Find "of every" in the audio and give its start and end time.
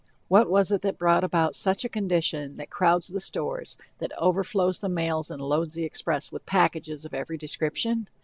7.05-7.37